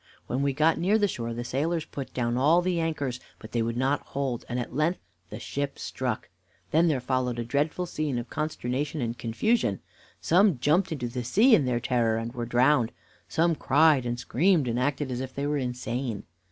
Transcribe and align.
When 0.25 0.41
we 0.41 0.51
got 0.51 0.79
near 0.79 0.97
the 0.97 1.07
shore 1.07 1.31
the 1.31 1.43
sailors 1.43 1.85
put 1.85 2.11
down 2.11 2.35
all 2.35 2.63
the 2.63 2.79
anchors; 2.79 3.19
but 3.37 3.51
they 3.51 3.61
would 3.61 3.77
not 3.77 4.01
hold, 4.01 4.45
and 4.49 4.59
at 4.59 4.73
length 4.73 4.97
the 5.29 5.37
ship 5.39 5.77
struck. 5.77 6.27
Then 6.71 6.87
there 6.87 6.99
followed 6.99 7.37
a 7.37 7.43
dreadful 7.45 7.85
scene 7.85 8.17
of 8.17 8.27
consternation 8.27 8.99
and 8.99 9.15
confusion. 9.15 9.79
Some 10.19 10.57
jumped 10.57 10.91
into 10.91 11.07
the 11.07 11.23
sea 11.23 11.53
in 11.53 11.65
their 11.65 11.79
terror, 11.79 12.17
and 12.17 12.33
were 12.33 12.47
drowned. 12.47 12.91
Some 13.29 13.53
cried 13.53 14.07
and 14.07 14.19
screamed, 14.19 14.67
and 14.67 14.79
acted 14.79 15.11
as 15.11 15.21
if 15.21 15.35
they 15.35 15.45
were 15.45 15.59
insane. 15.59 16.23